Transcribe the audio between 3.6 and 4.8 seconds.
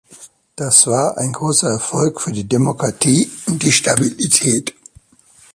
die Stabilität.